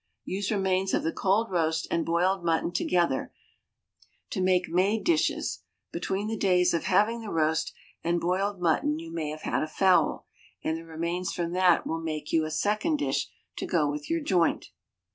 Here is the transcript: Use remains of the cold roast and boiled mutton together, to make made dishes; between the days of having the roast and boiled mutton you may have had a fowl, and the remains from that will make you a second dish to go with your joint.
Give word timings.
Use 0.25 0.49
remains 0.49 0.95
of 0.95 1.03
the 1.03 1.11
cold 1.11 1.51
roast 1.51 1.85
and 1.91 2.03
boiled 2.03 2.43
mutton 2.43 2.71
together, 2.71 3.31
to 4.31 4.41
make 4.41 4.67
made 4.67 5.03
dishes; 5.03 5.59
between 5.91 6.27
the 6.27 6.35
days 6.35 6.73
of 6.73 6.85
having 6.85 7.21
the 7.21 7.29
roast 7.29 7.71
and 8.03 8.19
boiled 8.19 8.59
mutton 8.59 8.97
you 8.97 9.13
may 9.13 9.29
have 9.29 9.43
had 9.43 9.61
a 9.61 9.67
fowl, 9.67 10.25
and 10.63 10.75
the 10.77 10.83
remains 10.85 11.31
from 11.31 11.51
that 11.53 11.85
will 11.85 12.01
make 12.01 12.33
you 12.33 12.45
a 12.45 12.49
second 12.49 12.95
dish 12.95 13.29
to 13.55 13.67
go 13.67 13.87
with 13.87 14.09
your 14.09 14.21
joint. 14.21 14.71